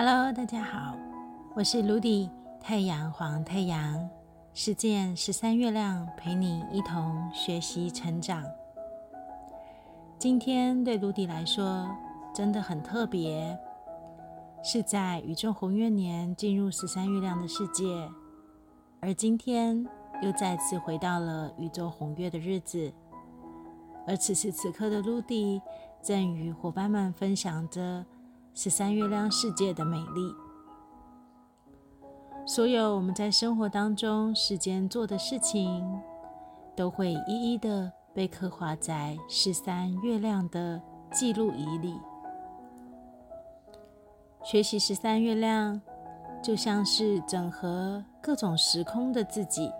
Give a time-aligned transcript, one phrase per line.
[0.00, 0.96] Hello，大家好，
[1.56, 4.08] 我是卢迪，太阳黄太阳，
[4.54, 8.44] 实践十三月亮，陪你一同学习成长。
[10.16, 11.90] 今天对卢迪来说
[12.32, 13.58] 真的很特别，
[14.62, 18.08] 是在宇宙红月年进入十三月亮的世界，
[19.00, 19.84] 而今天
[20.22, 22.92] 又再次回到了宇宙红月的日子，
[24.06, 25.60] 而此时此刻的卢迪
[26.00, 28.06] 正与伙伴们分享着。
[28.60, 30.34] 十三月亮世界的美丽，
[32.44, 35.88] 所有我们在生活当中时间做的事情，
[36.74, 40.82] 都会一一的被刻画在十三月亮的
[41.12, 42.00] 记录仪里。
[44.42, 45.80] 学习十三月亮，
[46.42, 49.70] 就像是整合各种时空的自己，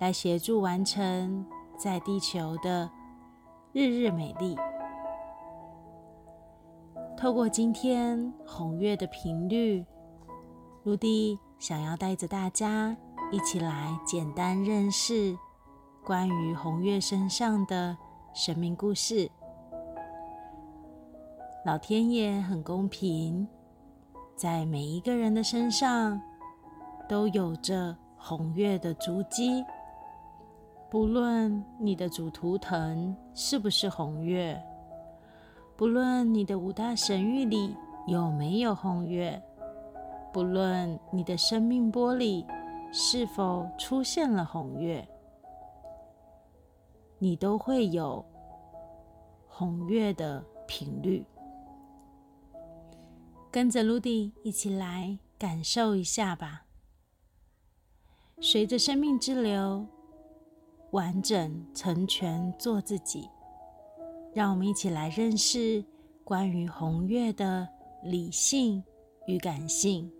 [0.00, 1.46] 来协助完成
[1.78, 2.90] 在地球的
[3.72, 4.54] 日日美丽。
[7.24, 9.82] 透过今天红月的频率，
[10.82, 12.94] 卢迪想要带着大家
[13.32, 15.34] 一起来简单认识
[16.04, 17.96] 关于红月身上的
[18.34, 19.26] 生命故事。
[21.64, 23.48] 老天爷很公平，
[24.36, 26.20] 在每一个人的身上
[27.08, 29.64] 都有着红月的足迹，
[30.90, 34.62] 不论你的主图腾是不是红月。
[35.76, 39.42] 不论你的五大神域里有没有红月，
[40.32, 42.46] 不论你的生命波里
[42.92, 45.06] 是否出现了红月，
[47.18, 48.24] 你都会有
[49.48, 51.26] 红月的频率。
[53.50, 56.66] 跟着露蒂一起来感受一下吧。
[58.40, 59.84] 随着生命之流，
[60.92, 63.28] 完整成全做自己。
[64.34, 65.82] 让我们一起来认识
[66.24, 67.68] 关于红月的
[68.02, 68.82] 理性
[69.26, 70.10] 与感性，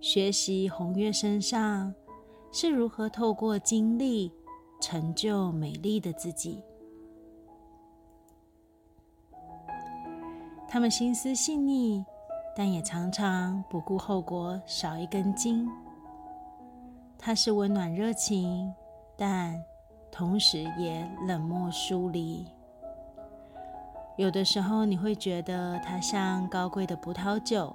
[0.00, 1.92] 学习红月身上
[2.52, 4.32] 是如何透过经历
[4.80, 6.62] 成就美丽的自己。
[10.68, 12.04] 他们心思细腻，
[12.56, 15.68] 但也常常不顾后果，少一根筋。
[17.18, 18.72] 他是温暖热情，
[19.16, 19.60] 但
[20.12, 22.46] 同时也冷漠疏离。
[24.20, 27.74] 有的时候，你会觉得它像高贵的葡萄酒，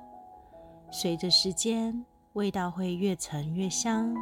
[0.91, 4.13] 随着时间，味道会越陈越香；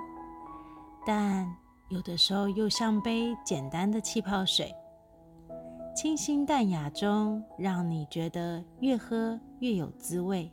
[1.06, 1.46] 但
[1.90, 4.74] 有的时候又像杯简单的气泡水，
[5.94, 10.50] 清新淡雅中，让你觉得越喝越有滋味。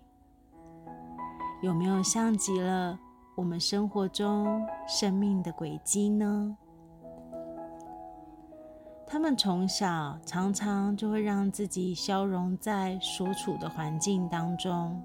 [1.62, 2.98] 有没有像极了
[3.36, 6.56] 我们生活中生命的轨迹呢？
[9.12, 15.02] 他们从小常常就会让自己消融在所处的环境当中。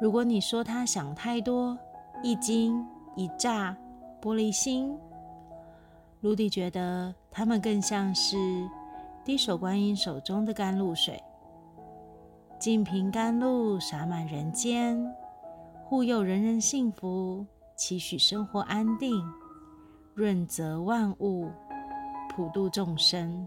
[0.00, 1.76] 如果你说他想太多、
[2.22, 2.86] 一惊
[3.16, 3.76] 一乍、
[4.22, 4.96] 玻璃心，
[6.20, 8.36] 卢迪觉得他们更像是
[9.24, 11.20] 滴手观音手中的甘露水，
[12.60, 15.04] 净瓶甘露洒满人间，
[15.84, 17.44] 护佑人人幸福，
[17.76, 19.20] 期许生活安定，
[20.14, 21.50] 润泽万物。
[22.38, 23.44] 普度众生，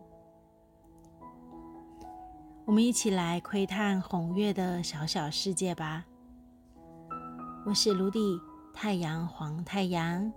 [2.66, 6.06] 我们一起来窥探红月的小小世界吧。
[7.66, 8.38] 我是卢迪，
[8.74, 10.30] 太阳黄太阳，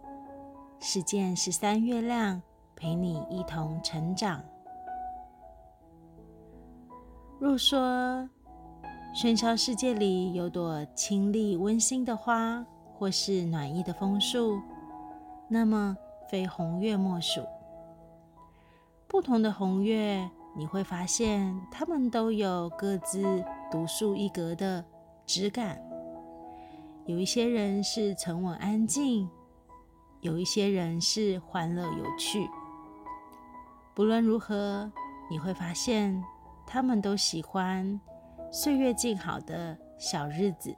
[0.78, 2.40] 实践十三月亮，
[2.76, 4.40] 陪你一同成长。
[7.40, 8.30] 若说
[9.16, 12.64] 喧嚣世界里有朵清丽温馨的花，
[12.96, 14.60] 或是暖意的枫树，
[15.48, 15.96] 那么
[16.30, 17.44] 非红月莫属。
[19.14, 24.84] 不同的红月，你会发现它们都有各自独树一格的
[25.24, 25.80] 质感。
[27.06, 29.30] 有一些人是沉稳安静，
[30.20, 32.50] 有一些人是欢乐有趣。
[33.94, 34.90] 不论如何，
[35.30, 36.20] 你会发现
[36.66, 38.00] 他们都喜欢
[38.50, 40.74] 岁月静好的小日子。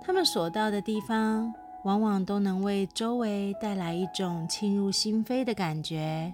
[0.00, 1.52] 他们所到的地方。
[1.84, 6.32] 往往都能为周围带来一种沁入心扉的感觉，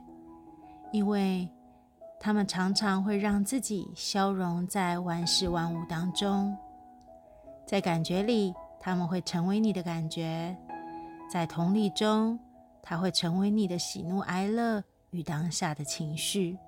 [0.92, 1.48] 因为
[2.20, 6.54] 他们常常会让自己消融在万事万物当中，
[7.66, 10.54] 在感觉里，他们会成为你的感觉；
[11.30, 12.38] 在同理中，
[12.82, 16.58] 它会成为你的喜怒哀乐与当下的情绪，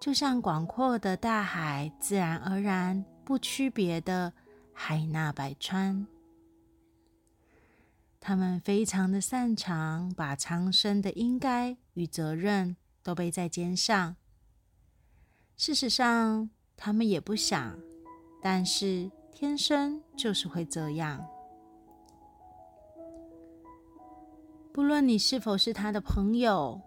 [0.00, 4.32] 就像广阔的大海，自然而然不区别的
[4.74, 6.04] 海纳百川。
[8.20, 14.16] 他们非常的擅长把长生的应该与责任都背在肩上，
[15.56, 17.78] 事实上，他们也不想，
[18.42, 21.26] 但是天生就是会这样。
[24.72, 26.80] 不论你是否是他的朋友、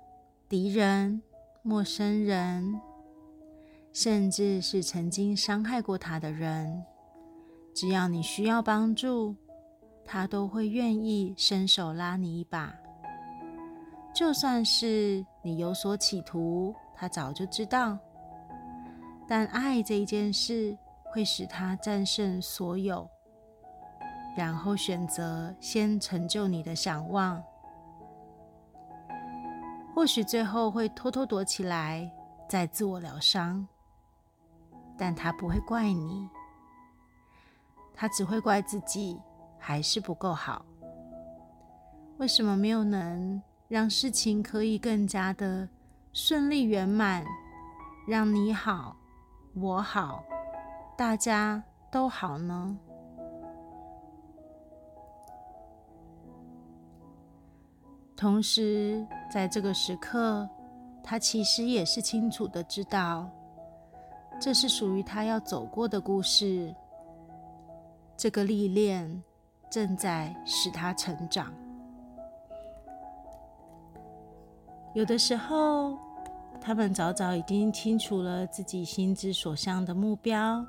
[0.48, 1.22] 敌人、
[1.64, 2.80] 陌生人，
[3.92, 6.86] 甚至是曾经伤害过他的人，
[7.74, 9.36] 只要你需要帮助，
[10.14, 12.76] 他都会愿意伸手拉你一把。
[14.14, 17.98] 就算是你有所企图，他早就知道。
[19.26, 23.10] 但爱这一件事会使他战胜所有，
[24.36, 27.42] 然后选择先成就你的想望。
[29.96, 32.12] 或许最后会偷偷躲起来，
[32.50, 33.66] 再自我疗伤，
[34.98, 36.28] 但他不会怪你，
[37.96, 39.18] 他只会怪自己
[39.64, 40.66] 还是不够好。
[42.18, 45.70] 为什么没有能让事情可以更加的
[46.14, 47.24] 顺利圆满，
[48.08, 48.96] 让你好？
[49.54, 50.24] 我好，
[50.98, 52.78] 大家都好呢。
[58.18, 60.48] 同时，在这个时刻，
[61.04, 63.30] 他其实也是清楚的知道，
[64.40, 66.74] 这是属于他要走过的故事。
[68.16, 69.24] 这个历练
[69.72, 71.52] 正在使他成长。
[74.94, 75.98] 有的时候。
[76.64, 80.64] 他们早早已经清楚了自己心之所向的目标，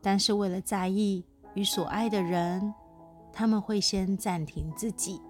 [0.00, 1.24] 但是为了在意
[1.54, 2.72] 与所爱的人，
[3.32, 5.20] 他们会先暂停自己，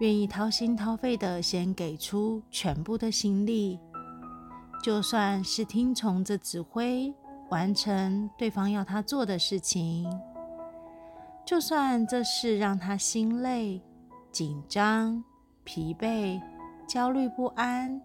[0.00, 3.80] 愿意掏心掏肺的先给出全部的心力，
[4.82, 7.10] 就算是听从着指挥，
[7.48, 10.06] 完成对方要他做的事情，
[11.44, 13.82] 就算这事让他心累、
[14.30, 15.22] 紧张、
[15.64, 16.40] 疲惫。
[16.88, 18.02] 焦虑不安、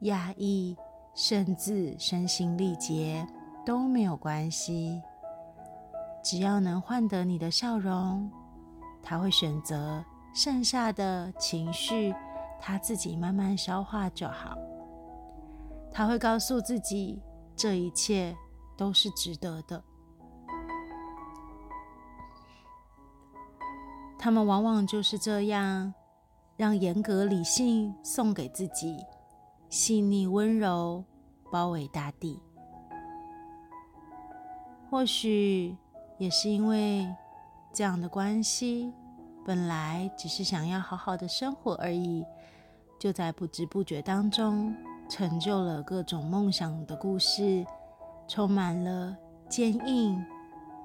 [0.00, 0.76] 压抑，
[1.14, 3.24] 甚至身心力竭
[3.64, 5.00] 都没有关系。
[6.20, 8.28] 只要能换得你的笑容，
[9.04, 10.04] 他会选择
[10.34, 12.12] 剩下的情绪，
[12.60, 14.58] 他自己慢慢消化就好。
[15.92, 17.22] 他会告诉自己，
[17.54, 18.34] 这一切
[18.76, 19.80] 都是值得的。
[24.24, 25.92] 他们往往就是这样。
[26.56, 29.04] 让严格理性送给自己，
[29.68, 31.04] 细腻温柔
[31.52, 32.40] 包围大地。
[34.88, 35.76] 或许
[36.16, 37.06] 也是因为
[37.70, 38.90] 这样的关系，
[39.44, 42.24] 本来只是想要好好的生活而已，
[42.98, 44.74] 就在不知不觉当中
[45.06, 47.62] 成就了各种梦想的故事，
[48.26, 49.14] 充满了
[49.50, 50.24] 坚硬、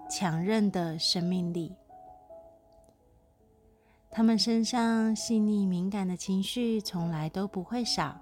[0.10, 1.74] 强韧的生命力。
[4.20, 8.20] 他们身上细腻敏感的情绪从来都不会少，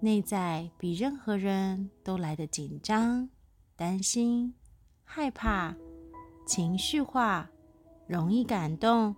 [0.00, 3.28] 内在比任何人都来得紧张、
[3.76, 4.54] 担心、
[5.04, 5.76] 害怕、
[6.46, 7.46] 情绪化，
[8.06, 9.14] 容易感动，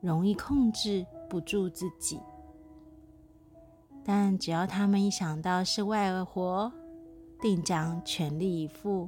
[0.00, 2.18] 容易控制不住自己。
[4.02, 6.72] 但只要他们一想到是外而活，
[7.42, 9.06] 定将全力以赴，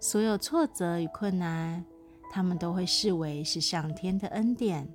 [0.00, 1.84] 所有挫折与困难。
[2.36, 4.86] 他们都会视为是上天的恩典，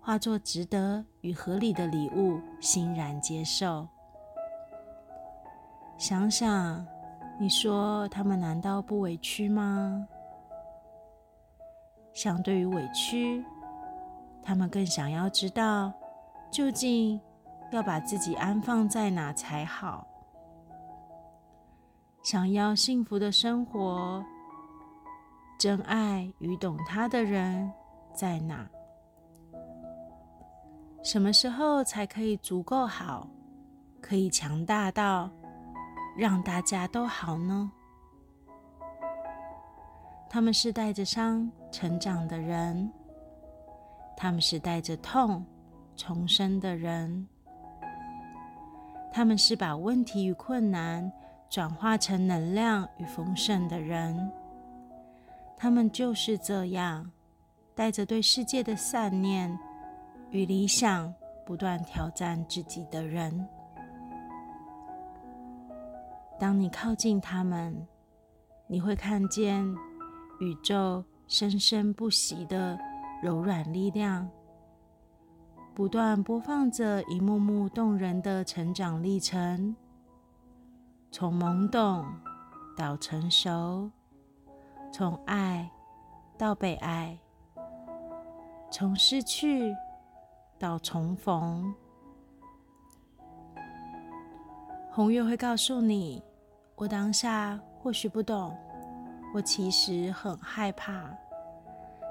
[0.00, 3.86] 化作值得与合理的礼物，欣然接受。
[5.96, 6.84] 想想，
[7.38, 10.08] 你说他们难道不委屈吗？
[12.12, 13.44] 相对于委屈，
[14.42, 15.92] 他们更想要知道，
[16.50, 17.20] 究竟
[17.70, 20.04] 要把自己安放在哪才好？
[22.24, 24.20] 想要幸福的生活。
[25.58, 27.72] 真爱与懂他的人
[28.12, 28.68] 在哪？
[31.02, 33.28] 什么时候才可以足够好，
[34.00, 35.30] 可以强大到
[36.16, 37.70] 让大家都好呢？
[40.28, 42.92] 他们是带着伤成长的人，
[44.16, 45.44] 他们是带着痛
[45.94, 47.26] 重生的人，
[49.10, 51.10] 他们是把问题与困难
[51.48, 54.30] 转化成能量与丰盛的人。
[55.56, 57.10] 他们就是这样，
[57.74, 59.58] 带着对世界的善念
[60.30, 61.12] 与理想，
[61.46, 63.48] 不断挑战自己的人。
[66.38, 67.74] 当你靠近他们，
[68.66, 69.66] 你会看见
[70.40, 72.78] 宇宙生生不息的
[73.22, 74.28] 柔软力量，
[75.74, 79.74] 不断播放着一幕幕动人的成长历程，
[81.10, 82.06] 从懵懂
[82.76, 83.90] 到成熟。
[84.98, 85.70] 从爱
[86.38, 87.18] 到被爱，
[88.70, 89.76] 从失去
[90.58, 91.74] 到重逢，
[94.90, 96.22] 红月会告诉你，
[96.76, 98.56] 我当下或许不懂，
[99.34, 101.14] 我其实很害怕，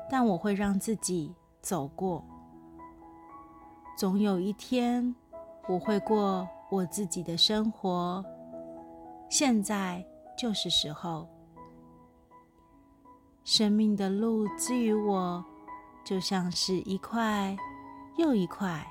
[0.07, 2.23] 但我会让自己走过。
[3.97, 5.15] 总有一天，
[5.67, 8.23] 我会过我自己的生活。
[9.27, 10.05] 现在
[10.37, 11.27] 就是时候。
[13.45, 15.45] 生命的路之于我，
[16.03, 17.55] 就像是一块
[18.17, 18.83] 又一块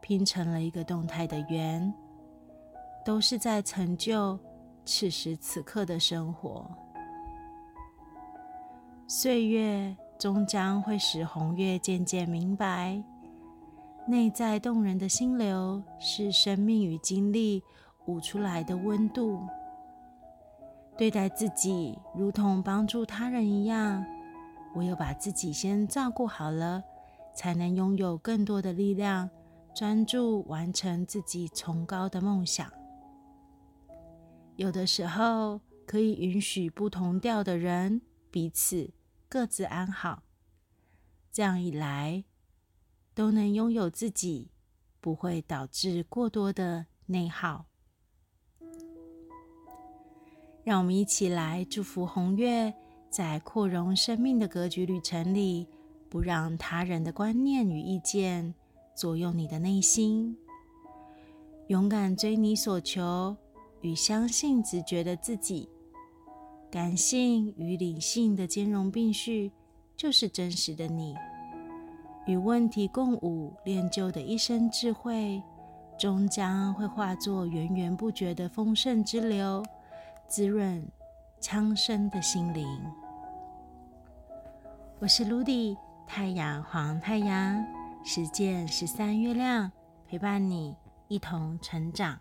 [0.00, 1.92] 拼成了一个动态的圆，
[3.04, 4.38] 都是在成就
[4.86, 6.66] 此时此刻的生活。
[9.06, 13.04] 岁月终将会使红月渐渐明白，
[14.08, 17.62] 内在动人的心流是生命与经历
[18.06, 19.42] 舞出来的温度。
[21.02, 24.06] 对待自己如同帮助他人一样，
[24.76, 26.80] 唯有把自己先照顾好了，
[27.34, 29.28] 才能拥有更多的力量，
[29.74, 32.72] 专注完成自己崇高的梦想。
[34.54, 38.92] 有的时候，可以允许不同调的人彼此
[39.28, 40.22] 各自安好，
[41.32, 42.22] 这样一来，
[43.12, 44.52] 都能拥有自己，
[45.00, 47.66] 不会导致过多的内耗。
[50.64, 52.72] 让我们一起来祝福红月，
[53.10, 55.66] 在扩容生命的格局旅程里，
[56.08, 58.54] 不让他人的观念与意见
[58.94, 60.36] 左右你的内心，
[61.66, 63.36] 勇敢追你所求，
[63.80, 65.68] 与相信直觉的自己，
[66.70, 69.50] 感性与理性的兼容并蓄，
[69.96, 71.16] 就是真实的你。
[72.26, 75.42] 与问题共舞，练就的一生智慧，
[75.98, 79.60] 终将会化作源源不绝的丰盛之流。
[80.28, 80.86] 滋润
[81.40, 82.66] 苍生的心灵。
[84.98, 85.76] 我是卢迪，
[86.06, 87.64] 太阳黄太阳，
[88.04, 89.70] 实践十三月亮，
[90.06, 90.76] 陪伴你
[91.08, 92.18] 一同成长。